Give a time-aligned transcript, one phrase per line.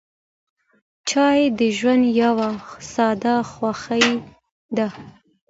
[1.09, 2.49] چای د ژوند یوه
[2.93, 4.07] ساده خوښي
[4.77, 4.87] ده.